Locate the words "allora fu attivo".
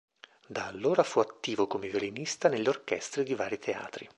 0.65-1.67